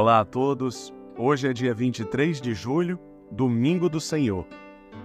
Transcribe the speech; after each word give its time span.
Olá 0.00 0.20
a 0.20 0.24
todos. 0.24 0.94
Hoje 1.14 1.46
é 1.46 1.52
dia 1.52 1.74
23 1.74 2.40
de 2.40 2.54
julho, 2.54 2.98
domingo 3.30 3.86
do 3.86 4.00
Senhor. 4.00 4.46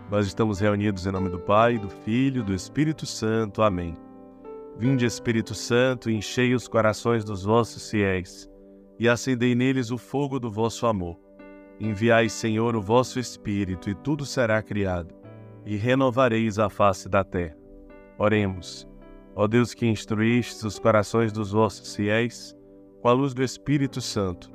Nós 0.09 0.25
estamos 0.25 0.61
reunidos 0.61 1.05
em 1.05 1.11
nome 1.11 1.27
do 1.27 1.37
Pai, 1.37 1.77
do 1.77 1.89
Filho 1.89 2.41
do 2.41 2.53
Espírito 2.53 3.05
Santo. 3.05 3.61
Amém. 3.61 3.93
Vinde, 4.77 5.05
Espírito 5.05 5.53
Santo, 5.53 6.09
e 6.09 6.15
enchei 6.15 6.55
os 6.55 6.69
corações 6.69 7.25
dos 7.25 7.43
vossos 7.43 7.91
fiéis 7.91 8.49
e 8.97 9.09
acendei 9.09 9.53
neles 9.53 9.91
o 9.91 9.97
fogo 9.97 10.39
do 10.39 10.49
vosso 10.49 10.87
amor. 10.87 11.19
Enviai, 11.77 12.29
Senhor, 12.29 12.73
o 12.73 12.81
vosso 12.81 13.19
Espírito, 13.19 13.89
e 13.89 13.95
tudo 13.95 14.25
será 14.25 14.63
criado, 14.63 15.13
e 15.65 15.75
renovareis 15.75 16.57
a 16.57 16.69
face 16.69 17.09
da 17.09 17.21
terra. 17.21 17.57
Oremos. 18.17 18.87
Ó 19.35 19.45
Deus 19.45 19.73
que 19.73 19.85
instruíste 19.85 20.65
os 20.65 20.79
corações 20.79 21.33
dos 21.33 21.51
vossos 21.51 21.93
fiéis, 21.93 22.55
com 23.01 23.09
a 23.09 23.11
luz 23.11 23.33
do 23.33 23.43
Espírito 23.43 23.99
Santo, 23.99 24.54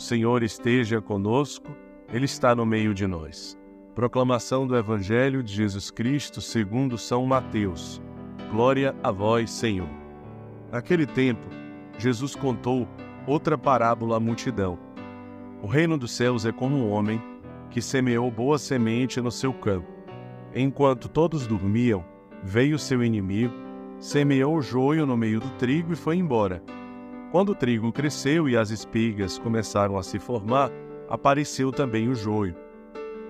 O 0.00 0.02
Senhor 0.02 0.42
esteja 0.42 0.98
conosco, 0.98 1.76
Ele 2.10 2.24
está 2.24 2.54
no 2.54 2.64
meio 2.64 2.94
de 2.94 3.06
nós. 3.06 3.54
Proclamação 3.94 4.66
do 4.66 4.74
Evangelho 4.74 5.42
de 5.42 5.52
Jesus 5.52 5.90
Cristo 5.90 6.40
segundo 6.40 6.96
São 6.96 7.26
Mateus. 7.26 8.00
Glória 8.50 8.96
a 9.02 9.10
vós, 9.12 9.50
Senhor. 9.50 9.90
Naquele 10.72 11.04
tempo, 11.04 11.46
Jesus 11.98 12.34
contou 12.34 12.88
outra 13.26 13.58
parábola 13.58 14.16
à 14.16 14.20
multidão. 14.20 14.78
O 15.62 15.66
reino 15.66 15.98
dos 15.98 16.12
céus 16.12 16.46
é 16.46 16.50
como 16.50 16.76
um 16.76 16.90
homem 16.90 17.20
que 17.68 17.82
semeou 17.82 18.30
boa 18.30 18.56
semente 18.58 19.20
no 19.20 19.30
seu 19.30 19.52
campo. 19.52 19.92
Enquanto 20.54 21.10
todos 21.10 21.46
dormiam, 21.46 22.02
veio 22.42 22.78
seu 22.78 23.04
inimigo, 23.04 23.52
semeou 23.98 24.56
o 24.56 24.62
joio 24.62 25.04
no 25.04 25.14
meio 25.14 25.40
do 25.40 25.50
trigo 25.58 25.92
e 25.92 25.96
foi 25.96 26.16
embora. 26.16 26.62
Quando 27.30 27.50
o 27.50 27.54
trigo 27.54 27.92
cresceu 27.92 28.48
e 28.48 28.56
as 28.56 28.70
espigas 28.70 29.38
começaram 29.38 29.96
a 29.96 30.02
se 30.02 30.18
formar, 30.18 30.68
apareceu 31.08 31.70
também 31.70 32.08
o 32.08 32.14
joio. 32.14 32.56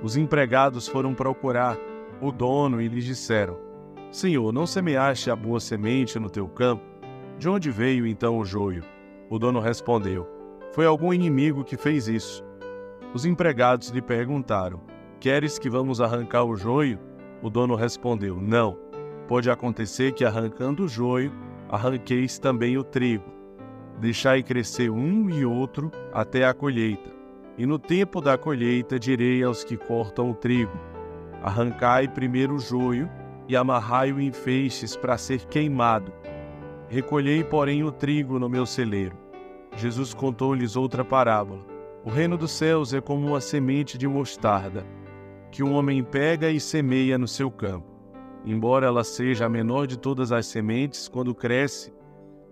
Os 0.03 0.17
empregados 0.17 0.89
foram 0.89 1.13
procurar 1.13 1.77
o 2.19 2.33
dono 2.33 2.81
e 2.81 2.89
lhes 2.89 3.05
disseram: 3.05 3.59
Senhor, 4.11 4.53
não 4.53 4.67
semeaste 4.67 5.31
a 5.31 5.37
boa 5.37 5.61
semente 5.61 6.19
no 6.19 6.31
teu 6.31 6.49
campo? 6.49 6.83
De 7.39 7.47
onde 7.47 7.71
veio 7.71 8.07
então 8.07 8.39
o 8.39 8.45
joio? 8.45 8.83
O 9.29 9.39
dono 9.39 9.61
respondeu: 9.61 10.27
Foi 10.73 10.87
algum 10.87 11.13
inimigo 11.13 11.63
que 11.63 11.77
fez 11.77 12.09
isso. 12.09 12.43
Os 13.13 13.27
empregados 13.27 13.91
lhe 13.91 14.01
perguntaram: 14.01 14.81
Queres 15.21 15.59
que 15.59 15.69
vamos 15.69 16.01
arrancar 16.01 16.45
o 16.45 16.57
joio? 16.57 16.99
O 17.43 17.51
dono 17.51 17.75
respondeu: 17.75 18.41
Não. 18.41 18.79
Pode 19.29 19.51
acontecer 19.51 20.13
que 20.13 20.25
arrancando 20.25 20.85
o 20.85 20.89
joio, 20.89 21.33
arranqueis 21.69 22.39
também 22.39 22.79
o 22.79 22.83
trigo. 22.83 23.40
Deixai 24.01 24.43
crescer 24.43 24.91
um 24.91 25.29
e 25.29 25.45
outro 25.45 25.93
até 26.11 26.47
a 26.47 26.55
colheita. 26.55 27.11
E 27.59 27.67
no 27.67 27.79
tempo 27.79 28.19
da 28.23 28.39
colheita 28.39 28.99
direi 28.99 29.43
aos 29.43 29.63
que 29.63 29.77
cortam 29.77 30.31
o 30.31 30.35
trigo: 30.35 30.73
Arrancai 31.43 32.09
primeiro 32.09 32.55
o 32.55 32.59
joio 32.59 33.11
e 33.47 33.55
amarrai-o 33.55 34.19
em 34.19 34.33
feixes 34.33 34.97
para 34.97 35.19
ser 35.19 35.45
queimado. 35.45 36.11
Recolhei, 36.89 37.45
porém, 37.45 37.85
o 37.85 37.93
trigo 37.93 38.39
no 38.39 38.49
meu 38.49 38.65
celeiro. 38.65 39.19
Jesus 39.77 40.15
contou-lhes 40.15 40.77
outra 40.77 41.05
parábola. 41.05 41.61
O 42.03 42.09
reino 42.09 42.39
dos 42.39 42.53
céus 42.53 42.95
é 42.95 43.01
como 43.03 43.27
uma 43.27 43.41
semente 43.41 43.99
de 43.99 44.09
mostarda, 44.09 44.87
que 45.51 45.63
um 45.63 45.75
homem 45.75 46.03
pega 46.03 46.51
e 46.51 46.59
semeia 46.59 47.19
no 47.19 47.29
seu 47.29 47.51
campo. 47.51 47.87
Embora 48.47 48.87
ela 48.87 49.05
seja 49.05 49.45
a 49.45 49.49
menor 49.51 49.87
de 49.87 49.99
todas 49.99 50.33
as 50.33 50.47
sementes, 50.47 51.07
quando 51.07 51.35
cresce, 51.35 51.93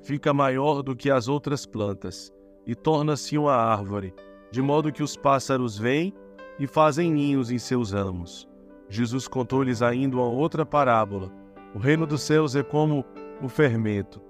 fica 0.02 0.32
maior 0.32 0.82
do 0.82 0.96
que 0.96 1.10
as 1.10 1.28
outras 1.28 1.66
plantas 1.66 2.32
e 2.66 2.74
torna-se 2.74 3.38
uma 3.38 3.54
árvore, 3.54 4.14
de 4.50 4.60
modo 4.60 4.92
que 4.92 5.02
os 5.02 5.16
pássaros 5.16 5.78
vêm 5.78 6.12
e 6.58 6.66
fazem 6.66 7.10
ninhos 7.10 7.50
em 7.50 7.58
seus 7.58 7.92
ramos. 7.92 8.48
Jesus 8.88 9.28
contou-lhes 9.28 9.82
ainda 9.82 10.16
uma 10.16 10.26
outra 10.26 10.64
parábola. 10.64 11.30
O 11.74 11.78
reino 11.78 12.06
dos 12.06 12.22
céus 12.22 12.56
é 12.56 12.62
como 12.62 13.04
o 13.42 13.48
fermento, 13.48 14.20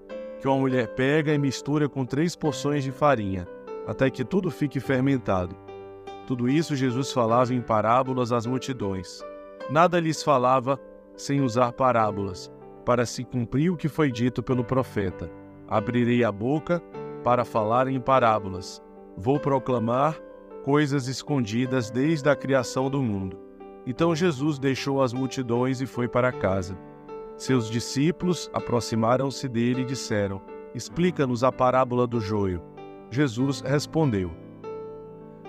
que 0.41 0.49
uma 0.49 0.59
mulher 0.59 0.95
pega 0.95 1.33
e 1.33 1.39
mistura 1.39 1.89
com 1.89 2.05
três 2.05 2.35
porções 2.35 2.85
de 2.85 2.91
farinha, 2.91 3.47
até 3.87 4.11
que 4.11 4.25
tudo 4.25 4.51
fique 4.51 4.81
fermentado. 4.81 5.57
Tudo 6.27 6.49
isso 6.49 6.77
Jesus 6.77 7.13
falava 7.13 7.55
em 7.55 7.61
parábolas 7.61 8.33
às 8.33 8.45
multidões. 8.45 9.25
Nada 9.71 9.99
lhes 9.99 10.23
falava 10.23 10.79
sem 11.17 11.41
usar 11.41 11.73
parábolas, 11.73 12.53
para 12.85 13.05
se 13.07 13.25
cumprir 13.25 13.71
o 13.71 13.77
que 13.77 13.89
foi 13.89 14.11
dito 14.11 14.43
pelo 14.43 14.63
profeta. 14.63 15.31
Abrirei 15.69 16.25
a 16.25 16.33
boca 16.33 16.83
para 17.23 17.45
falar 17.45 17.89
em 17.89 18.01
parábolas. 18.01 18.83
Vou 19.17 19.39
proclamar 19.39 20.19
coisas 20.65 21.09
escondidas 21.09 21.91
desde 21.91 22.29
a 22.29 22.35
criação 22.35 22.89
do 22.89 23.03
mundo. 23.03 23.39
Então 23.87 24.15
Jesus 24.15 24.59
deixou 24.59 25.03
as 25.03 25.13
multidões 25.13 25.81
e 25.81 25.87
foi 25.87 26.09
para 26.09 26.33
casa. 26.33 26.77
Seus 27.37 27.71
discípulos 27.71 28.51
aproximaram-se 28.53 29.49
dele 29.49 29.83
e 29.83 29.85
disseram: 29.85 30.41
Explica-nos 30.75 31.45
a 31.45 31.53
parábola 31.53 32.07
do 32.07 32.21
joio. 32.21 32.63
Jesus 33.11 33.61
respondeu: 33.61 34.31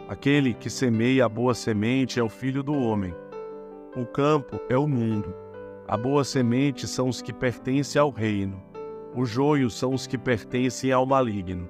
Aquele 0.08 0.54
que 0.54 0.70
semeia 0.70 1.26
a 1.26 1.30
boa 1.30 1.54
semente 1.54 2.20
é 2.20 2.24
o 2.24 2.30
filho 2.30 2.64
do 2.64 2.74
homem. 2.74 3.14
O 3.96 4.06
campo 4.06 4.60
é 4.70 4.78
o 4.78 4.88
mundo. 4.88 5.34
A 5.88 5.98
boa 5.98 6.24
semente 6.24 6.88
são 6.88 7.10
os 7.10 7.22
que 7.22 7.34
pertencem 7.34 8.00
ao 8.00 8.10
reino. 8.10 8.69
O 9.16 9.26
joio 9.26 9.72
são 9.72 9.92
os 9.92 10.06
que 10.06 10.20
pertencem 10.20 10.92
ao 10.92 11.04
maligno. 11.04 11.68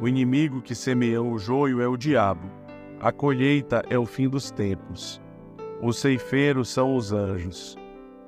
O 0.00 0.06
inimigo 0.06 0.62
que 0.62 0.76
semeou 0.76 1.32
o 1.32 1.38
joio 1.38 1.80
é 1.82 1.88
o 1.88 1.96
diabo. 1.96 2.48
A 3.00 3.10
colheita 3.10 3.82
é 3.90 3.98
o 3.98 4.06
fim 4.06 4.28
dos 4.28 4.52
tempos. 4.52 5.20
Os 5.82 5.98
ceifeiros 5.98 6.68
são 6.68 6.94
os 6.94 7.12
anjos. 7.12 7.76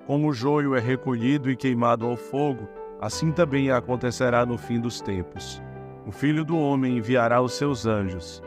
Como 0.04 0.28
o 0.28 0.32
joio 0.32 0.74
é 0.74 0.80
recolhido 0.80 1.48
e 1.48 1.54
queimado 1.54 2.06
ao 2.06 2.16
fogo, 2.16 2.68
assim 3.00 3.30
também 3.30 3.70
acontecerá 3.70 4.44
no 4.44 4.58
fim 4.58 4.80
dos 4.80 5.00
tempos. 5.00 5.62
O 6.04 6.10
Filho 6.10 6.44
do 6.44 6.58
Homem 6.58 6.98
enviará 6.98 7.40
os 7.40 7.52
seus 7.52 7.86
anjos, 7.86 8.42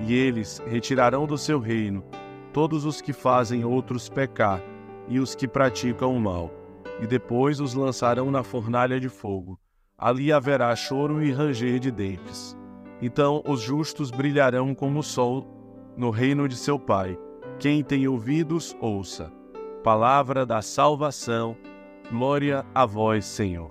e 0.00 0.14
eles 0.14 0.62
retirarão 0.66 1.26
do 1.26 1.36
seu 1.36 1.60
reino 1.60 2.02
todos 2.54 2.86
os 2.86 3.02
que 3.02 3.12
fazem 3.12 3.66
outros 3.66 4.08
pecar 4.08 4.62
e 5.06 5.20
os 5.20 5.34
que 5.34 5.46
praticam 5.46 6.16
o 6.16 6.20
mal 6.20 6.65
e 7.00 7.06
depois 7.06 7.60
os 7.60 7.74
lançarão 7.74 8.30
na 8.30 8.42
fornalha 8.42 8.98
de 8.98 9.08
fogo. 9.08 9.58
Ali 9.98 10.32
haverá 10.32 10.74
choro 10.74 11.22
e 11.22 11.32
ranger 11.32 11.78
de 11.78 11.90
dentes. 11.90 12.56
Então 13.00 13.42
os 13.46 13.60
justos 13.60 14.10
brilharão 14.10 14.74
como 14.74 15.00
o 15.00 15.02
sol 15.02 15.46
no 15.96 16.10
reino 16.10 16.48
de 16.48 16.56
seu 16.56 16.78
Pai. 16.78 17.18
Quem 17.58 17.82
tem 17.82 18.06
ouvidos, 18.06 18.76
ouça. 18.80 19.32
Palavra 19.82 20.44
da 20.44 20.60
salvação. 20.60 21.56
Glória 22.10 22.64
a 22.74 22.84
vós, 22.84 23.24
Senhor. 23.24 23.70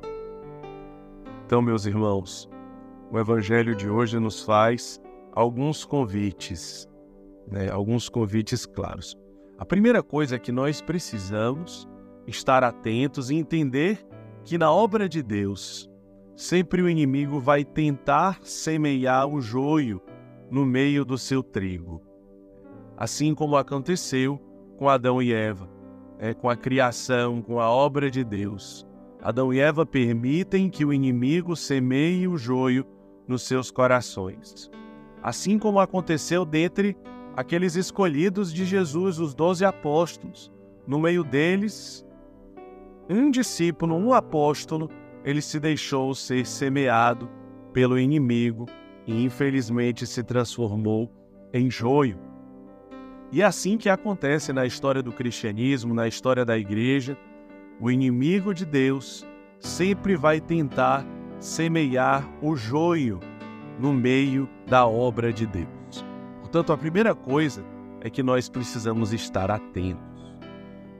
Então, 1.46 1.61
meus 1.61 1.85
irmãos, 1.85 2.50
o 3.11 3.20
Evangelho 3.20 3.76
de 3.76 3.88
hoje 3.88 4.20
nos 4.20 4.41
faz 4.41 5.00
alguns 5.32 5.85
convites, 5.85 6.90
né? 7.47 7.70
alguns 7.70 8.09
convites 8.09 8.66
claros. 8.66 9.16
A 9.58 9.66
primeira 9.66 10.02
coisa 10.02 10.40
que 10.40 10.52
nós 10.52 10.82
precisamos 10.82 11.88
estar 12.28 12.64
atentos 12.64 13.30
e 13.30 13.36
entender 13.36 14.06
que 14.44 14.58
na 14.58 14.72
obra 14.72 15.10
de 15.10 15.24
Deus, 15.24 15.90
sempre 16.36 16.82
o 16.82 16.90
inimigo 16.90 17.40
vai 17.40 17.64
tentar 17.64 18.40
semear 18.44 19.28
o 19.28 19.42
joio 19.42 20.02
no 20.50 20.66
meio 20.66 21.04
do 21.04 21.18
seu 21.18 21.42
trigo. 21.42 22.02
Assim 22.98 23.34
como 23.34 23.58
aconteceu 23.58 24.40
com 24.78 24.88
Adão 24.88 25.22
e 25.22 25.34
Eva, 25.34 25.70
é, 26.20 26.34
com 26.34 26.50
a 26.50 26.56
criação, 26.56 27.42
com 27.42 27.60
a 27.60 27.70
obra 27.70 28.10
de 28.10 28.24
Deus. 28.24 28.86
Adão 29.22 29.54
e 29.54 29.60
Eva 29.60 29.86
permitem 29.86 30.70
que 30.70 30.86
o 30.86 30.94
inimigo 30.94 31.56
semeie 31.56 32.28
o 32.28 32.38
joio 32.38 32.86
nos 33.28 33.42
seus 33.42 33.72
corações. 33.72 34.70
Assim 35.22 35.58
como 35.58 35.80
aconteceu 35.80 36.46
dentre 36.46 36.96
aqueles 37.36 37.76
escolhidos 37.76 38.54
de 38.54 38.64
Jesus, 38.66 39.20
os 39.20 39.34
doze 39.34 39.66
apóstolos. 39.66 40.52
No 40.86 41.00
meio 41.00 41.24
deles 41.24 42.04
um 43.09 43.29
discípulo, 43.29 43.96
um 43.96 44.13
apóstolo, 44.13 44.90
ele 45.23 45.41
se 45.41 45.59
deixou 45.59 46.13
ser 46.16 46.46
semeado 46.46 47.29
pelo 47.73 47.99
inimigo 47.99 48.66
e 49.05 49.23
infelizmente 49.23 50.07
se 50.07 50.23
transformou 50.23 51.11
em 51.53 51.69
joio. 51.69 52.19
E 53.31 53.41
é 53.41 53.46
assim 53.46 53.78
que 53.78 53.90
acontece 53.90 54.53
na 54.53 54.66
história 54.66 55.02
do 55.02 55.11
cristianismo, 55.11 55.93
na 55.93 56.07
história 56.07 56.46
da 56.46 56.57
igreja. 56.57 57.17
O 57.79 57.91
inimigo 57.91 58.53
de 58.53 58.66
Deus 58.66 59.25
sempre 59.59 60.16
vai 60.16 60.40
tentar 60.40 61.05
semear 61.40 62.28
o 62.41 62.55
joio 62.55 63.19
no 63.79 63.93
meio 63.93 64.49
da 64.67 64.87
obra 64.87 65.34
de 65.34 65.46
Deus. 65.46 66.05
Portanto, 66.40 66.72
a 66.72 66.78
primeira 66.78 67.13
coisa 67.13 67.66
é 67.99 68.09
que 68.09 68.23
nós 68.23 68.47
precisamos 68.47 69.11
estar 69.11 69.52
atentos. 69.52 70.15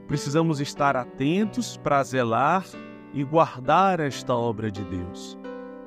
Precisamos 0.06 0.60
estar 0.60 0.96
atentos 0.96 1.76
para 1.76 2.02
zelar 2.04 2.64
e 3.12 3.24
guardar 3.24 3.98
esta 3.98 4.34
obra 4.34 4.70
de 4.70 4.84
Deus, 4.84 5.36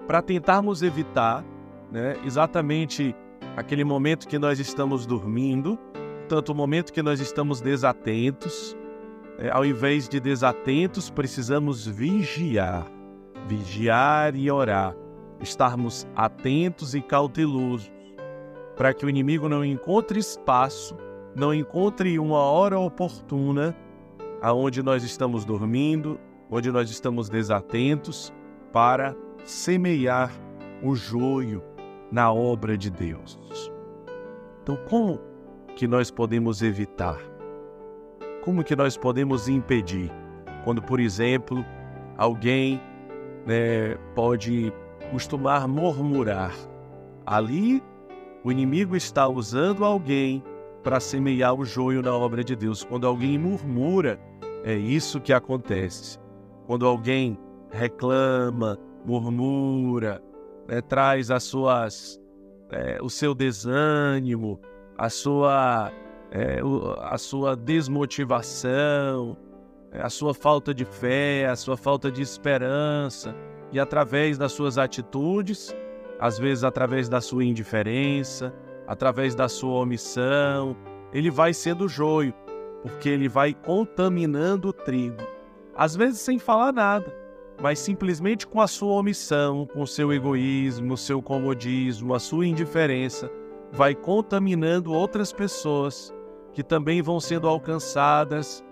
para 0.05 0.21
tentarmos 0.21 0.81
evitar 0.81 1.45
né, 1.89 2.17
exatamente 2.25 3.15
aquele 3.55 3.85
momento 3.85 4.27
que 4.27 4.37
nós 4.37 4.59
estamos 4.59 5.05
dormindo, 5.05 5.79
tanto 6.27 6.51
o 6.51 6.55
momento 6.55 6.91
que 6.91 7.01
nós 7.01 7.21
estamos 7.21 7.61
desatentos. 7.61 8.75
É, 9.37 9.49
ao 9.51 9.65
invés 9.65 10.09
de 10.09 10.19
desatentos, 10.19 11.09
precisamos 11.09 11.87
vigiar, 11.87 12.85
vigiar 13.47 14.35
e 14.35 14.51
orar, 14.51 14.95
estarmos 15.39 16.05
atentos 16.13 16.93
e 16.93 17.01
cautelosos, 17.01 17.89
para 18.75 18.93
que 18.93 19.05
o 19.05 19.09
inimigo 19.09 19.47
não 19.47 19.63
encontre 19.63 20.19
espaço, 20.19 20.97
não 21.33 21.53
encontre 21.53 22.19
uma 22.19 22.39
hora 22.39 22.77
oportuna 22.77 23.73
aonde 24.41 24.81
nós 24.81 25.03
estamos 25.03 25.45
dormindo, 25.45 26.19
onde 26.49 26.71
nós 26.71 26.89
estamos 26.89 27.29
desatentos, 27.29 28.33
para 28.71 29.15
semear 29.43 30.31
o 30.83 30.95
joio 30.95 31.63
na 32.11 32.31
obra 32.31 32.77
de 32.77 32.89
Deus. 32.89 33.71
Então, 34.61 34.77
como 34.89 35.19
que 35.75 35.87
nós 35.87 36.11
podemos 36.11 36.61
evitar? 36.61 37.17
Como 38.43 38.63
que 38.63 38.75
nós 38.75 38.97
podemos 38.97 39.47
impedir? 39.47 40.11
Quando, 40.63 40.81
por 40.81 40.99
exemplo, 40.99 41.63
alguém 42.17 42.81
né, 43.45 43.95
pode 44.15 44.73
costumar 45.11 45.67
murmurar. 45.67 46.53
Ali, 47.25 47.83
o 48.43 48.51
inimigo 48.51 48.95
está 48.95 49.27
usando 49.27 49.83
alguém 49.83 50.43
para 50.83 50.99
semear 50.99 51.53
o 51.53 51.65
joio 51.65 52.01
na 52.01 52.13
obra 52.13 52.43
de 52.43 52.55
Deus. 52.55 52.83
Quando 52.83 53.05
alguém 53.05 53.37
murmura, 53.37 54.19
é 54.63 54.73
isso 54.73 55.21
que 55.21 55.33
acontece. 55.33 56.19
Quando 56.65 56.85
alguém 56.85 57.37
reclama, 57.71 58.77
murmura, 59.05 60.21
né, 60.67 60.81
traz 60.81 61.31
as 61.31 61.43
suas, 61.43 62.19
é, 62.71 62.99
o 63.01 63.09
seu 63.09 63.33
desânimo, 63.33 64.59
a 64.97 65.09
sua, 65.09 65.91
é, 66.31 66.59
a 67.01 67.17
sua 67.17 67.55
desmotivação, 67.55 69.37
é, 69.91 70.01
a 70.01 70.09
sua 70.09 70.33
falta 70.33 70.73
de 70.73 70.85
fé, 70.85 71.47
a 71.47 71.55
sua 71.55 71.77
falta 71.77 72.11
de 72.11 72.21
esperança, 72.21 73.35
e 73.71 73.79
através 73.79 74.37
das 74.37 74.51
suas 74.51 74.77
atitudes, 74.77 75.75
às 76.19 76.37
vezes 76.37 76.63
através 76.63 77.07
da 77.07 77.21
sua 77.21 77.43
indiferença, 77.45 78.53
através 78.87 79.35
da 79.35 79.47
sua 79.47 79.79
omissão, 79.79 80.75
ele 81.13 81.31
vai 81.31 81.53
sendo 81.53 81.87
joio 81.87 82.33
porque 82.81 83.09
ele 83.09 83.27
vai 83.27 83.53
contaminando 83.53 84.69
o 84.69 84.73
trigo. 84.73 85.23
Às 85.75 85.95
vezes 85.95 86.19
sem 86.19 86.39
falar 86.39 86.71
nada, 86.71 87.15
mas 87.61 87.79
simplesmente 87.79 88.47
com 88.47 88.61
a 88.61 88.67
sua 88.67 88.93
omissão, 88.93 89.65
com 89.65 89.85
seu 89.85 90.13
egoísmo, 90.13 90.97
seu 90.97 91.21
comodismo, 91.21 92.13
a 92.13 92.19
sua 92.19 92.45
indiferença, 92.45 93.31
vai 93.71 93.93
contaminando 93.93 94.93
outras 94.93 95.31
pessoas 95.31 96.13
que 96.53 96.63
também 96.63 97.01
vão 97.01 97.19
sendo 97.19 97.47
alcançadas 97.47 98.63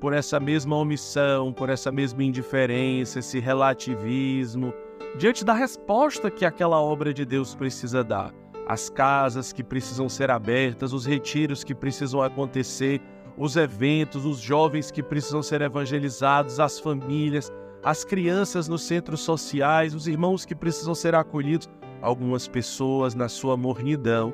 por 0.00 0.12
essa 0.12 0.40
mesma 0.40 0.76
omissão, 0.76 1.52
por 1.52 1.70
essa 1.70 1.92
mesma 1.92 2.24
indiferença, 2.24 3.20
esse 3.20 3.38
relativismo, 3.38 4.74
diante 5.16 5.44
da 5.44 5.52
resposta 5.52 6.30
que 6.30 6.44
aquela 6.44 6.80
obra 6.80 7.14
de 7.14 7.24
Deus 7.24 7.54
precisa 7.54 8.02
dar. 8.02 8.34
As 8.66 8.90
casas 8.90 9.52
que 9.52 9.62
precisam 9.62 10.08
ser 10.08 10.30
abertas, 10.30 10.92
os 10.92 11.06
retiros 11.06 11.62
que 11.62 11.74
precisam 11.74 12.20
acontecer, 12.20 13.00
os 13.36 13.56
eventos, 13.56 14.24
os 14.24 14.38
jovens 14.38 14.90
que 14.90 15.02
precisam 15.02 15.42
ser 15.42 15.60
evangelizados, 15.62 16.60
as 16.60 16.78
famílias, 16.78 17.50
as 17.82 18.04
crianças 18.04 18.68
nos 18.68 18.82
centros 18.82 19.20
sociais, 19.20 19.94
os 19.94 20.06
irmãos 20.06 20.44
que 20.44 20.54
precisam 20.54 20.94
ser 20.94 21.14
acolhidos. 21.14 21.68
Algumas 22.00 22.48
pessoas, 22.48 23.14
na 23.14 23.28
sua 23.28 23.56
mornidão, 23.56 24.32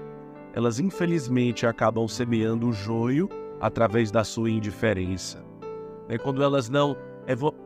elas 0.54 0.80
infelizmente 0.80 1.66
acabam 1.66 2.08
semeando 2.08 2.68
o 2.68 2.72
joio 2.72 3.28
através 3.60 4.10
da 4.10 4.24
sua 4.24 4.50
indiferença. 4.50 5.44
É 6.08 6.16
quando 6.16 6.42
elas 6.42 6.68
não 6.68 6.96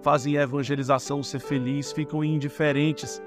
fazem 0.02 0.36
a 0.36 0.42
evangelização 0.42 1.22
ser 1.22 1.38
feliz, 1.38 1.92
ficam 1.92 2.24
indiferentes. 2.24 3.22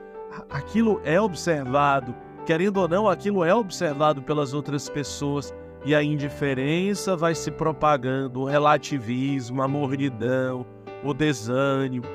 Aquilo 0.50 1.00
é 1.06 1.19
observado, 1.19 2.13
querendo 2.46 2.78
ou 2.78 2.88
não, 2.88 3.08
aquilo 3.08 3.44
é 3.44 3.56
observado 3.56 4.22
pelas 4.22 4.54
outras 4.54 4.90
pessoas 4.90 5.54
e 5.86 5.94
a 5.94 6.02
indiferença 6.02 7.16
vai 7.16 7.36
se 7.36 7.52
propagando, 7.52 8.42
o 8.42 8.46
relativismo, 8.46 9.62
a 9.62 9.68
mornidão, 9.68 10.66
o 11.04 11.14
desânimo. 11.14 12.06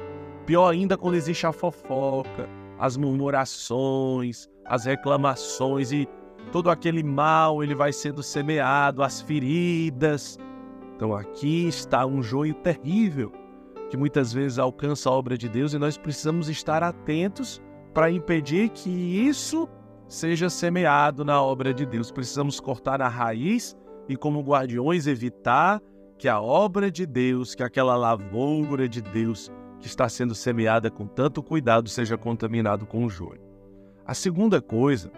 Pior 0.45 0.69
ainda 0.69 0.99
quando 0.99 1.15
existe 1.15 1.47
a 1.47 1.53
fofoca, 1.53 2.49
as 2.79 2.97
murmurações, 2.97 4.49
as 4.67 4.87
reclamações 4.87 5.93
e 5.93 6.09
todo 6.51 6.69
aquele 6.69 7.05
mal 7.05 7.63
ele 7.63 7.75
vai 7.75 7.93
sendo 7.93 8.25
semeado, 8.25 9.05
as 9.05 9.21
feridas. 9.21 10.37
Então 10.97 11.15
aqui 11.15 11.69
está 11.69 12.05
um 12.05 12.21
joio 12.21 12.55
terrível 12.55 13.31
que 13.89 13.97
muitas 13.97 14.33
vezes 14.33 14.59
alcança 14.59 15.09
a 15.09 15.13
obra 15.13 15.39
de 15.39 15.49
Deus 15.49 15.75
e 15.75 15.79
nós 15.79 15.97
precisamos 15.97 16.49
estar 16.49 16.83
atentos 16.83 17.63
para 17.95 18.11
impedir 18.11 18.69
que 18.71 18.91
isso 18.91 19.69
seja 20.11 20.51
semeado 20.51 21.25
na 21.25 21.41
obra 21.41 21.73
de 21.73 21.87
Deus. 21.87 22.11
Precisamos 22.11 22.59
cortar 22.59 23.01
a 23.01 23.09
raiz 23.09 23.77
e, 24.09 24.17
como 24.17 24.43
guardiões, 24.43 25.07
evitar 25.07 25.81
que 26.19 26.29
a 26.29 26.41
obra 26.41 26.91
de 26.91 27.07
Deus, 27.07 27.55
que 27.55 27.63
aquela 27.63 27.97
lavoura 27.97 28.89
de 28.89 29.01
Deus 29.01 29.51
que 29.79 29.87
está 29.87 30.09
sendo 30.09 30.35
semeada 30.35 30.91
com 30.91 31.07
tanto 31.07 31.43
cuidado 31.43 31.89
seja 31.89 32.19
contaminado 32.19 32.85
com 32.85 33.05
o 33.05 33.09
joio. 33.09 33.41
A 34.05 34.13
segunda 34.13 34.61
coisa 34.61 35.13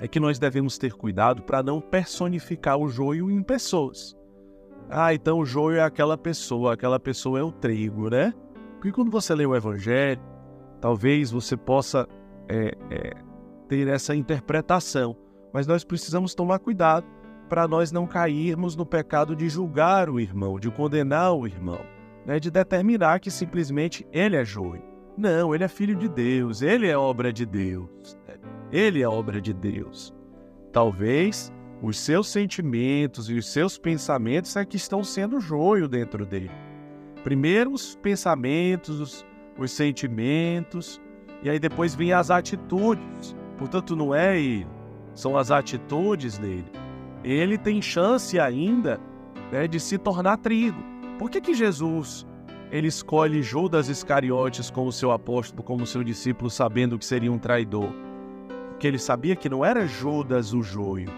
é 0.00 0.08
que 0.08 0.18
nós 0.18 0.38
devemos 0.38 0.78
ter 0.78 0.94
cuidado 0.94 1.42
para 1.42 1.62
não 1.62 1.80
personificar 1.80 2.78
o 2.78 2.88
joio 2.88 3.30
em 3.30 3.42
pessoas. 3.42 4.16
Ah, 4.88 5.12
então 5.12 5.38
o 5.38 5.46
joio 5.46 5.76
é 5.76 5.82
aquela 5.82 6.16
pessoa, 6.16 6.72
aquela 6.72 6.98
pessoa 6.98 7.38
é 7.38 7.42
o 7.42 7.52
trigo, 7.52 8.08
né? 8.08 8.32
Porque 8.74 8.90
quando 8.90 9.10
você 9.10 9.34
lê 9.34 9.44
o 9.46 9.54
Evangelho, 9.54 10.20
talvez 10.80 11.30
você 11.30 11.56
possa 11.56 12.08
é, 12.48 12.74
é, 12.90 13.12
ter 13.74 13.88
essa 13.88 14.14
interpretação, 14.14 15.16
mas 15.52 15.66
nós 15.66 15.82
precisamos 15.82 16.32
tomar 16.32 16.60
cuidado 16.60 17.04
para 17.48 17.66
nós 17.66 17.90
não 17.90 18.06
cairmos 18.06 18.76
no 18.76 18.86
pecado 18.86 19.34
de 19.34 19.48
julgar 19.48 20.08
o 20.08 20.20
irmão, 20.20 20.60
de 20.60 20.70
condenar 20.70 21.34
o 21.34 21.44
irmão, 21.44 21.80
né? 22.24 22.38
de 22.38 22.52
determinar 22.52 23.18
que 23.18 23.32
simplesmente 23.32 24.06
ele 24.12 24.36
é 24.36 24.44
joio. 24.44 24.82
Não, 25.18 25.52
ele 25.52 25.64
é 25.64 25.68
filho 25.68 25.96
de 25.96 26.08
Deus, 26.08 26.62
ele 26.62 26.86
é 26.86 26.96
obra 26.96 27.32
de 27.32 27.44
Deus, 27.44 28.16
né? 28.28 28.36
ele 28.70 29.02
é 29.02 29.08
obra 29.08 29.40
de 29.40 29.52
Deus. 29.52 30.14
Talvez 30.72 31.52
os 31.82 31.98
seus 31.98 32.28
sentimentos 32.28 33.28
e 33.28 33.34
os 33.34 33.52
seus 33.52 33.76
pensamentos 33.76 34.54
é 34.54 34.64
que 34.64 34.76
estão 34.76 35.02
sendo 35.02 35.40
joio 35.40 35.88
dentro 35.88 36.24
dele. 36.24 36.50
Primeiro 37.24 37.72
os 37.72 37.96
pensamentos, 37.96 39.00
os, 39.00 39.26
os 39.58 39.72
sentimentos, 39.72 41.00
e 41.42 41.50
aí 41.50 41.58
depois 41.58 41.94
vêm 41.96 42.12
as 42.12 42.30
atitudes. 42.30 43.34
Portanto, 43.56 43.94
não 43.94 44.14
é 44.14 44.38
ele, 44.38 44.66
são 45.14 45.36
as 45.36 45.50
atitudes 45.50 46.38
dele. 46.38 46.70
Ele 47.22 47.56
tem 47.56 47.80
chance 47.80 48.38
ainda 48.38 49.00
né, 49.50 49.66
de 49.66 49.80
se 49.80 49.96
tornar 49.96 50.38
trigo. 50.38 50.82
Por 51.18 51.30
que, 51.30 51.40
que 51.40 51.54
Jesus 51.54 52.26
ele 52.70 52.88
escolhe 52.88 53.42
Judas 53.42 53.88
Iscariotes 53.88 54.68
como 54.70 54.90
seu 54.90 55.12
apóstolo, 55.12 55.62
como 55.62 55.86
seu 55.86 56.02
discípulo, 56.02 56.50
sabendo 56.50 56.98
que 56.98 57.04
seria 57.04 57.30
um 57.30 57.38
traidor? 57.38 57.92
Porque 58.70 58.86
ele 58.86 58.98
sabia 58.98 59.36
que 59.36 59.48
não 59.48 59.64
era 59.64 59.86
Judas 59.86 60.52
o 60.52 60.62
joio. 60.62 61.08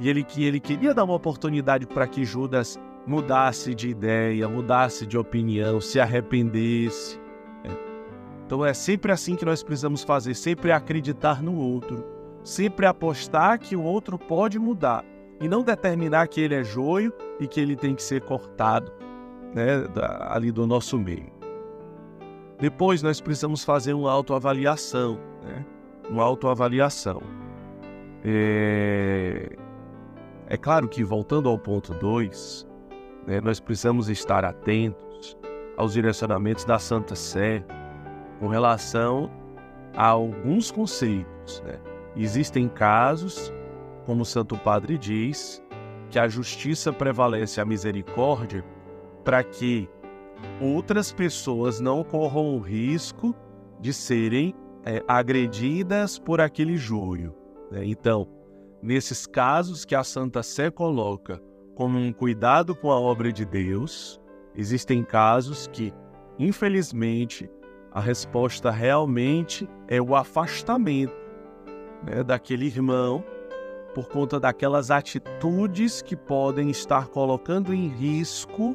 E 0.00 0.08
ele, 0.08 0.24
que 0.24 0.44
ele 0.44 0.58
queria 0.58 0.94
dar 0.94 1.04
uma 1.04 1.14
oportunidade 1.14 1.86
para 1.86 2.06
que 2.06 2.24
Judas 2.24 2.80
mudasse 3.06 3.74
de 3.74 3.90
ideia, 3.90 4.48
mudasse 4.48 5.06
de 5.06 5.16
opinião, 5.16 5.80
se 5.80 6.00
arrependesse. 6.00 7.20
Então 8.46 8.64
é 8.64 8.74
sempre 8.74 9.10
assim 9.10 9.36
que 9.36 9.44
nós 9.44 9.62
precisamos 9.62 10.02
fazer, 10.02 10.34
sempre 10.34 10.70
acreditar 10.70 11.42
no 11.42 11.56
outro, 11.56 12.04
sempre 12.42 12.86
apostar 12.86 13.58
que 13.58 13.74
o 13.74 13.82
outro 13.82 14.18
pode 14.18 14.58
mudar 14.58 15.04
e 15.40 15.48
não 15.48 15.62
determinar 15.62 16.28
que 16.28 16.40
ele 16.40 16.54
é 16.54 16.62
joio 16.62 17.12
e 17.40 17.46
que 17.46 17.60
ele 17.60 17.74
tem 17.74 17.94
que 17.94 18.02
ser 18.02 18.20
cortado 18.22 18.92
né, 19.54 19.86
ali 20.20 20.52
do 20.52 20.66
nosso 20.66 20.98
meio. 20.98 21.32
Depois 22.58 23.02
nós 23.02 23.20
precisamos 23.20 23.64
fazer 23.64 23.94
uma 23.94 24.12
autoavaliação, 24.12 25.18
né? 25.42 25.64
uma 26.08 26.22
autoavaliação. 26.22 27.22
É... 28.24 29.56
É 30.46 30.58
claro 30.58 30.88
que, 30.88 31.02
voltando 31.02 31.48
ao 31.48 31.58
ponto 31.58 31.94
2, 31.94 32.66
né, 33.26 33.40
nós 33.40 33.58
precisamos 33.58 34.10
estar 34.10 34.44
atentos 34.44 35.36
aos 35.76 35.94
direcionamentos 35.94 36.66
da 36.66 36.78
Santa 36.78 37.14
Sé 37.14 37.64
com 38.44 38.48
relação 38.48 39.30
a 39.96 40.08
alguns 40.08 40.70
conceitos. 40.70 41.62
Né? 41.64 41.80
Existem 42.14 42.68
casos, 42.68 43.50
como 44.04 44.20
o 44.20 44.26
Santo 44.26 44.54
Padre 44.58 44.98
diz, 44.98 45.64
que 46.10 46.18
a 46.18 46.28
justiça 46.28 46.92
prevalece 46.92 47.58
a 47.58 47.64
misericórdia 47.64 48.62
para 49.24 49.42
que 49.42 49.88
outras 50.60 51.10
pessoas 51.10 51.80
não 51.80 52.04
corram 52.04 52.54
o 52.54 52.60
risco 52.60 53.34
de 53.80 53.94
serem 53.94 54.54
é, 54.84 55.02
agredidas 55.08 56.18
por 56.18 56.38
aquele 56.38 56.76
joio. 56.76 57.34
Né? 57.70 57.86
Então, 57.86 58.28
nesses 58.82 59.26
casos 59.26 59.86
que 59.86 59.94
a 59.94 60.04
Santa 60.04 60.42
Sé 60.42 60.70
coloca 60.70 61.40
como 61.74 61.98
um 61.98 62.12
cuidado 62.12 62.76
com 62.76 62.90
a 62.90 63.00
obra 63.00 63.32
de 63.32 63.46
Deus, 63.46 64.20
existem 64.54 65.02
casos 65.02 65.66
que, 65.66 65.94
infelizmente, 66.38 67.48
a 67.94 68.00
resposta 68.00 68.72
realmente 68.72 69.68
é 69.86 70.02
o 70.02 70.16
afastamento 70.16 71.14
né, 72.02 72.24
daquele 72.24 72.66
irmão 72.66 73.24
por 73.94 74.08
conta 74.08 74.40
daquelas 74.40 74.90
atitudes 74.90 76.02
que 76.02 76.16
podem 76.16 76.68
estar 76.68 77.06
colocando 77.06 77.72
em 77.72 77.86
risco 77.86 78.74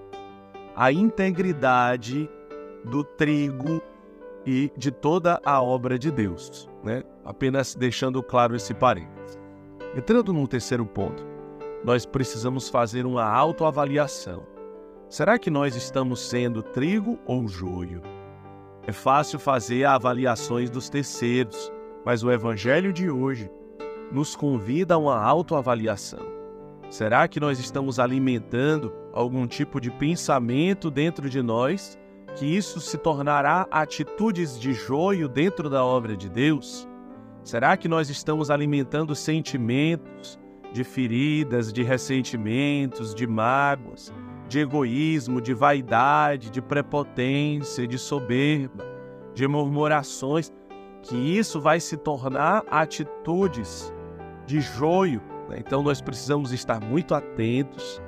a 0.73 0.93
integridade 0.93 2.29
do 2.85 3.03
trigo 3.03 3.81
e 4.45 4.71
de 4.77 4.89
toda 4.89 5.41
a 5.43 5.61
obra 5.61 5.99
de 5.99 6.09
Deus. 6.09 6.69
Né? 6.81 7.03
Apenas 7.25 7.75
deixando 7.75 8.23
claro 8.23 8.55
esse 8.55 8.73
parênteses. 8.73 9.37
Entrando 9.97 10.31
no 10.31 10.47
terceiro 10.47 10.85
ponto, 10.85 11.27
nós 11.83 12.05
precisamos 12.05 12.69
fazer 12.69 13.05
uma 13.05 13.25
autoavaliação. 13.25 14.47
Será 15.09 15.37
que 15.37 15.49
nós 15.49 15.75
estamos 15.75 16.21
sendo 16.21 16.63
trigo 16.63 17.19
ou 17.25 17.45
joio? 17.49 18.01
É 18.89 18.91
fácil 18.91 19.37
fazer 19.37 19.85
avaliações 19.85 20.67
dos 20.67 20.89
terceiros, 20.89 21.71
mas 22.03 22.23
o 22.23 22.31
Evangelho 22.31 22.91
de 22.91 23.07
hoje 23.07 23.47
nos 24.11 24.35
convida 24.35 24.95
a 24.95 24.97
uma 24.97 25.15
autoavaliação. 25.15 26.25
Será 26.89 27.27
que 27.27 27.39
nós 27.39 27.59
estamos 27.59 27.99
alimentando 27.99 28.91
algum 29.13 29.45
tipo 29.45 29.79
de 29.79 29.91
pensamento 29.91 30.89
dentro 30.89 31.29
de 31.29 31.39
nós 31.39 31.99
que 32.35 32.47
isso 32.47 32.79
se 32.79 32.97
tornará 32.97 33.67
atitudes 33.69 34.59
de 34.59 34.73
joio 34.73 35.29
dentro 35.29 35.69
da 35.69 35.85
obra 35.85 36.17
de 36.17 36.27
Deus? 36.27 36.89
Será 37.43 37.77
que 37.77 37.87
nós 37.87 38.09
estamos 38.09 38.49
alimentando 38.49 39.13
sentimentos 39.13 40.39
de 40.73 40.83
feridas, 40.83 41.71
de 41.71 41.83
ressentimentos, 41.83 43.13
de 43.13 43.27
mágoas, 43.27 44.11
de 44.49 44.59
egoísmo, 44.59 45.39
de 45.39 45.53
vaidade, 45.53 46.49
de 46.49 46.61
prepotência, 46.61 47.87
de 47.87 47.97
soberba, 47.97 48.83
de 49.33 49.47
murmurações? 49.47 50.51
Que 51.03 51.15
isso 51.15 51.61
vai 51.61 51.79
se 51.79 51.95
tornar 51.95 52.65
atitudes 52.69 53.93
de 54.45 54.59
joio. 54.59 55.21
Né? 55.47 55.57
Então 55.59 55.81
nós 55.81 56.01
precisamos 56.01 56.51
estar 56.51 56.81
muito 56.81 57.13
atentos 57.15 58.01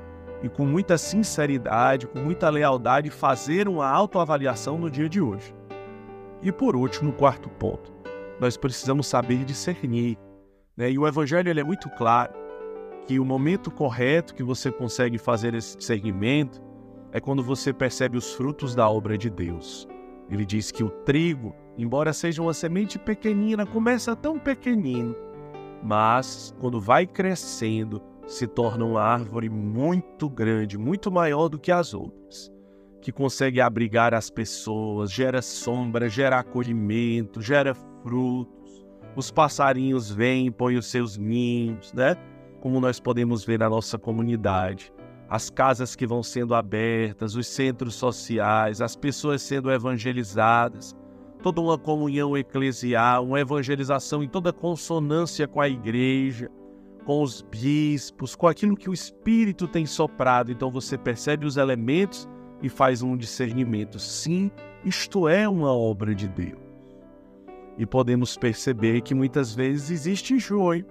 e 0.43 0.50
com 0.50 0.65
muita 0.65 0.98
sinceridade, 0.98 2.07
com 2.07 2.19
muita 2.19 2.50
lealdade, 2.50 3.12
fazer 3.12 3.67
uma 3.69 3.88
autoavaliação 3.88 4.77
no 4.77 4.89
dia 4.89 5.07
de 5.07 5.21
hoje. 5.21 5.55
E 6.41 6.51
por 6.51 6.75
último, 6.75 7.13
quarto 7.13 7.48
ponto, 7.50 7.93
nós 8.39 8.57
precisamos 8.57 9.05
saber 9.05 9.45
discernir. 9.45 10.17
Né? 10.75 10.89
E 10.89 10.98
o 10.98 11.07
Evangelho 11.07 11.57
é 11.57 11.63
muito 11.63 11.88
claro 11.91 12.40
que 13.08 13.20
o 13.20 13.25
momento 13.25 13.72
correto 13.72 14.34
que 14.34 14.43
você 14.43 14.72
consegue 14.72 15.17
fazer 15.17 15.53
esse 15.53 15.77
discernimento 15.77 16.62
é 17.12 17.20
quando 17.20 17.43
você 17.43 17.74
percebe 17.74 18.17
os 18.17 18.34
frutos 18.34 18.74
da 18.74 18.89
obra 18.89 19.17
de 19.17 19.29
Deus. 19.29 19.88
Ele 20.29 20.46
diz 20.46 20.72
que 20.72 20.84
o 20.84 20.89
trigo, 20.89 21.53
embora 21.77 22.13
seja 22.13 22.41
uma 22.41 22.53
semente 22.53 22.98
pequenina, 22.98 23.65
começa 23.65 24.15
tão 24.15 24.39
pequenino, 24.39 25.15
mas 25.84 26.55
quando 26.60 26.79
vai 26.79 27.05
crescendo, 27.05 28.01
se 28.25 28.48
torna 28.48 28.86
uma 28.86 29.01
árvore 29.01 29.50
muito 29.50 30.29
grande, 30.29 30.77
muito 30.77 31.12
maior 31.12 31.50
do 31.50 31.60
que 31.60 31.72
as 31.72 31.93
outras, 31.93 32.50
que 33.01 33.12
consegue 33.12 33.60
abrigar 33.60 34.13
as 34.13 34.29
pessoas, 34.29 35.12
gera 35.12 35.41
sombra, 35.41 36.08
gera 36.08 36.39
acolhimento, 36.39 37.41
gera 37.41 37.74
frutos. 37.74 38.86
Os 39.15 39.29
passarinhos 39.29 40.10
vêm, 40.10 40.50
põem 40.50 40.77
os 40.77 40.86
seus 40.86 41.17
ninhos, 41.17 41.91
né? 41.91 42.15
Como 42.61 42.79
nós 42.79 43.01
podemos 43.01 43.43
ver 43.43 43.59
na 43.59 43.69
nossa 43.69 43.97
comunidade. 43.97 44.93
As 45.29 45.49
casas 45.49 45.95
que 45.95 46.07
vão 46.07 46.23
sendo 46.23 46.55
abertas, 46.55 47.35
os 47.35 47.47
centros 47.47 47.95
sociais, 47.95 48.79
as 48.79 48.95
pessoas 48.95 49.41
sendo 49.41 49.69
evangelizadas 49.69 50.95
toda 51.41 51.59
uma 51.59 51.77
comunhão 51.77 52.37
eclesial, 52.37 53.25
uma 53.25 53.39
evangelização 53.39 54.23
em 54.23 54.27
toda 54.27 54.53
consonância 54.53 55.47
com 55.47 55.59
a 55.59 55.67
igreja, 55.67 56.49
com 57.03 57.21
os 57.21 57.41
bispos, 57.41 58.35
com 58.35 58.47
aquilo 58.47 58.77
que 58.77 58.89
o 58.89 58.93
Espírito 58.93 59.67
tem 59.67 59.85
soprado. 59.85 60.51
Então 60.51 60.71
você 60.71 60.97
percebe 60.97 61.45
os 61.45 61.57
elementos 61.57 62.29
e 62.61 62.69
faz 62.69 63.01
um 63.01 63.17
discernimento. 63.17 63.99
Sim, 63.99 64.51
isto 64.85 65.27
é 65.27 65.49
uma 65.49 65.73
obra 65.73 66.13
de 66.13 66.27
Deus. 66.27 66.59
E 67.77 67.85
podemos 67.85 68.37
perceber 68.37 69.01
que 69.01 69.15
muitas 69.15 69.55
vezes 69.55 69.89
existe 69.89 70.37
joio 70.37 70.85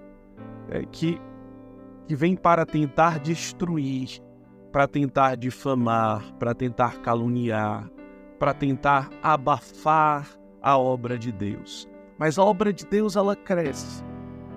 é, 0.69 0.83
que, 0.91 1.19
que 2.07 2.15
vem 2.15 2.35
para 2.35 2.65
tentar 2.65 3.19
destruir, 3.19 4.19
para 4.71 4.87
tentar 4.87 5.35
difamar, 5.35 6.33
para 6.39 6.53
tentar 6.53 7.01
caluniar, 7.01 7.89
para 8.39 8.53
tentar 8.53 9.09
abafar 9.21 10.27
a 10.61 10.77
obra 10.77 11.17
de 11.17 11.31
Deus. 11.31 11.87
Mas 12.17 12.37
a 12.37 12.43
obra 12.43 12.71
de 12.71 12.85
Deus 12.85 13.15
ela 13.15 13.35
cresce 13.35 14.03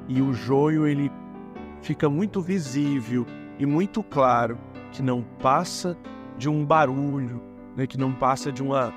e 0.08 0.20
o 0.20 0.32
joio 0.32 0.86
ele 0.86 1.10
fica 1.80 2.08
muito 2.08 2.40
visível 2.40 3.26
e 3.58 3.66
muito 3.66 4.02
claro 4.02 4.58
que 4.90 5.02
não 5.02 5.22
passa 5.40 5.96
de 6.36 6.48
um 6.48 6.64
barulho, 6.64 7.42
né, 7.76 7.86
que 7.86 7.98
não 7.98 8.12
passa 8.12 8.50
de 8.50 8.62
uma 8.62 8.92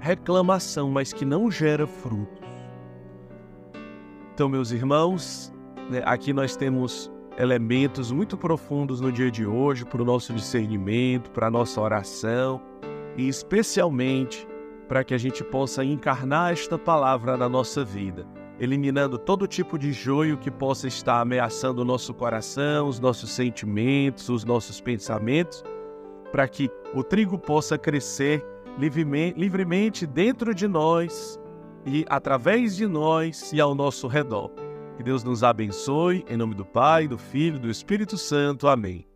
reclamação, 0.00 0.90
mas 0.90 1.12
que 1.12 1.24
não 1.24 1.50
gera 1.50 1.86
frutos. 1.86 2.42
Então, 4.34 4.48
meus 4.48 4.72
irmãos, 4.72 5.52
né, 5.90 6.02
aqui 6.04 6.32
nós 6.32 6.56
temos 6.56 7.10
elementos 7.38 8.12
muito 8.12 8.36
profundos 8.36 9.00
no 9.00 9.10
dia 9.10 9.30
de 9.30 9.46
hoje 9.46 9.84
para 9.84 10.02
o 10.02 10.04
nosso 10.04 10.32
discernimento, 10.32 11.30
para 11.30 11.46
a 11.46 11.50
nossa 11.50 11.80
oração 11.80 12.60
e 13.16 13.28
especialmente 13.28 14.46
para 14.88 15.02
que 15.02 15.14
a 15.14 15.18
gente 15.18 15.42
possa 15.42 15.84
encarnar 15.84 16.52
esta 16.52 16.78
palavra 16.78 17.36
na 17.36 17.48
nossa 17.48 17.84
vida, 17.84 18.26
eliminando 18.60 19.16
todo 19.18 19.46
tipo 19.46 19.78
de 19.78 19.92
joio 19.92 20.36
que 20.36 20.50
possa 20.50 20.86
estar 20.86 21.20
ameaçando 21.20 21.82
o 21.82 21.84
nosso 21.84 22.12
coração, 22.12 22.88
os 22.88 23.00
nossos 23.00 23.30
sentimentos, 23.30 24.28
os 24.28 24.44
nossos 24.44 24.80
pensamentos, 24.80 25.64
para 26.30 26.46
que 26.46 26.70
o 26.94 27.02
trigo 27.02 27.38
possa 27.38 27.78
crescer 27.78 28.44
livremente 28.78 30.06
dentro 30.06 30.54
de 30.54 30.66
nós 30.66 31.38
e 31.86 32.04
através 32.08 32.76
de 32.76 32.86
nós 32.86 33.52
e 33.52 33.60
ao 33.60 33.74
nosso 33.74 34.06
redor. 34.06 34.50
Que 34.96 35.02
Deus 35.02 35.24
nos 35.24 35.42
abençoe, 35.42 36.24
em 36.28 36.36
nome 36.36 36.54
do 36.54 36.64
Pai, 36.64 37.08
do 37.08 37.16
Filho 37.18 37.56
e 37.56 37.60
do 37.60 37.70
Espírito 37.70 38.18
Santo. 38.18 38.68
Amém. 38.68 39.06